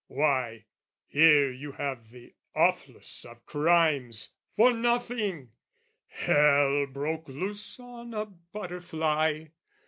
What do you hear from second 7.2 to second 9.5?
loose on a butterfly!